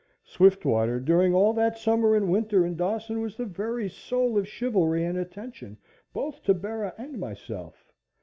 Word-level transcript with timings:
Swiftwater 0.25 0.99
during 0.99 1.31
all 1.35 1.53
that 1.53 1.77
summer 1.77 2.15
and 2.15 2.27
winter 2.31 2.65
in 2.65 2.75
Dawson 2.75 3.21
was 3.21 3.37
the 3.37 3.45
very 3.45 3.87
soul 3.87 4.35
of 4.35 4.47
chivalry 4.47 5.05
and 5.05 5.15
attention 5.15 5.77
both 6.11 6.41
to 6.41 6.55
Bera 6.55 6.95
and 6.97 7.19
myself. 7.19 7.93